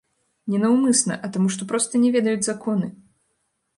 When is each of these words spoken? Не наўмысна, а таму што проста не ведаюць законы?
Не 0.53 0.61
наўмысна, 0.63 1.17
а 1.27 1.29
таму 1.35 1.47
што 1.57 1.69
проста 1.73 1.93
не 2.07 2.13
ведаюць 2.19 2.47
законы? 2.51 2.87